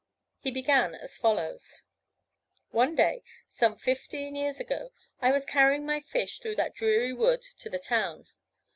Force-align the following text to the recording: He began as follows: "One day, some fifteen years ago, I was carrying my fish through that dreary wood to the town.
He 0.39 0.49
began 0.49 0.95
as 0.95 1.19
follows: 1.19 1.83
"One 2.71 2.95
day, 2.95 3.21
some 3.47 3.77
fifteen 3.77 4.33
years 4.33 4.59
ago, 4.59 4.91
I 5.21 5.31
was 5.31 5.45
carrying 5.45 5.85
my 5.85 5.99
fish 6.01 6.39
through 6.39 6.55
that 6.55 6.73
dreary 6.73 7.13
wood 7.13 7.43
to 7.59 7.69
the 7.69 7.77
town. 7.77 8.25